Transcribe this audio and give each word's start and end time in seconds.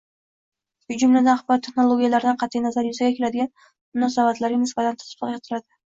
shu 0.85 0.95
jumladan 1.01 1.31
axborot 1.33 1.63
texnologiyalaridan 1.67 2.39
qat’i 2.45 2.61
nazar 2.63 2.89
yuzaga 2.89 3.13
keladigan 3.19 3.53
munosabatlarga 3.99 4.63
nisbatan 4.65 4.99
tatbiq 5.03 5.37
etiladi. 5.41 5.69